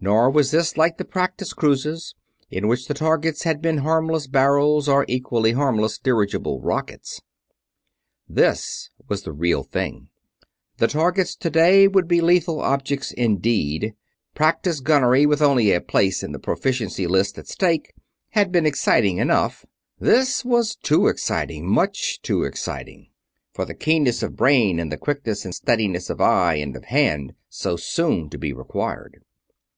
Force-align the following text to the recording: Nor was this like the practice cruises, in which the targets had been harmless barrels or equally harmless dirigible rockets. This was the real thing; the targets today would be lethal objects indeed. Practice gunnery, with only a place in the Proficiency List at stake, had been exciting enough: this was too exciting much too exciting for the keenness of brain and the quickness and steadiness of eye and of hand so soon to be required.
Nor 0.00 0.28
was 0.30 0.50
this 0.50 0.76
like 0.76 0.98
the 0.98 1.04
practice 1.06 1.54
cruises, 1.54 2.14
in 2.50 2.68
which 2.68 2.88
the 2.88 2.92
targets 2.92 3.44
had 3.44 3.62
been 3.62 3.78
harmless 3.78 4.26
barrels 4.26 4.86
or 4.86 5.06
equally 5.08 5.52
harmless 5.52 5.96
dirigible 5.96 6.60
rockets. 6.60 7.22
This 8.28 8.90
was 9.08 9.22
the 9.22 9.32
real 9.32 9.62
thing; 9.62 10.08
the 10.76 10.88
targets 10.88 11.34
today 11.34 11.88
would 11.88 12.06
be 12.06 12.20
lethal 12.20 12.60
objects 12.60 13.12
indeed. 13.12 13.94
Practice 14.34 14.80
gunnery, 14.80 15.24
with 15.24 15.40
only 15.40 15.72
a 15.72 15.80
place 15.80 16.22
in 16.22 16.32
the 16.32 16.38
Proficiency 16.38 17.06
List 17.06 17.38
at 17.38 17.48
stake, 17.48 17.94
had 18.32 18.52
been 18.52 18.66
exciting 18.66 19.16
enough: 19.16 19.64
this 19.98 20.44
was 20.44 20.76
too 20.76 21.06
exciting 21.06 21.66
much 21.66 22.20
too 22.20 22.42
exciting 22.42 23.08
for 23.54 23.64
the 23.64 23.72
keenness 23.74 24.22
of 24.22 24.36
brain 24.36 24.78
and 24.78 24.92
the 24.92 24.98
quickness 24.98 25.46
and 25.46 25.54
steadiness 25.54 26.10
of 26.10 26.20
eye 26.20 26.56
and 26.56 26.76
of 26.76 26.84
hand 26.84 27.32
so 27.48 27.74
soon 27.74 28.28
to 28.28 28.36
be 28.36 28.52
required. 28.52 29.22